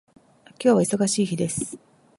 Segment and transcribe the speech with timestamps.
[0.59, 1.77] 今日は忙しい日です